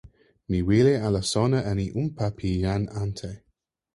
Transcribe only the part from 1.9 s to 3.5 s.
unpa pi jan ante.